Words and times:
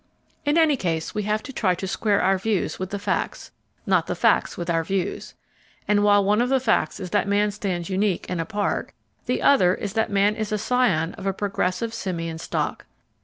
In 0.45 0.57
any 0.57 0.77
case, 0.77 1.13
we 1.13 1.21
have 1.29 1.43
to 1.43 1.53
try 1.53 1.75
to 1.75 1.87
square 1.87 2.23
our 2.23 2.39
views 2.39 2.79
with 2.79 2.89
the 2.89 2.97
facts, 2.97 3.51
not 3.85 4.07
the 4.07 4.15
facts 4.15 4.57
with 4.57 4.67
our 4.67 4.83
views, 4.83 5.35
and 5.87 6.03
while 6.03 6.25
one 6.25 6.41
of 6.41 6.49
the 6.49 6.59
facts 6.59 6.99
is 6.99 7.11
that 7.11 7.27
man 7.27 7.51
stands 7.51 7.87
unique 7.87 8.25
and 8.27 8.41
apart, 8.41 8.93
the 9.27 9.43
other 9.43 9.75
is 9.75 9.93
that 9.93 10.09
man 10.09 10.35
is 10.35 10.51
a 10.51 10.57
scion 10.57 11.13
of 11.19 11.27
a 11.27 11.33
progressive 11.33 11.93
simian 11.93 12.39
stock. 12.39 12.85